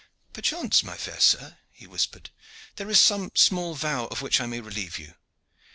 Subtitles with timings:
[0.33, 2.31] "Perchance, my fair sir," he whispered,
[2.77, 5.13] "there is some small vow of which I may relieve you.